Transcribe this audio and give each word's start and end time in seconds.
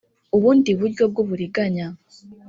ubundi 0.35 0.69
buryo 0.79 1.03
bw 1.11 1.17
uburiganya 1.23 1.87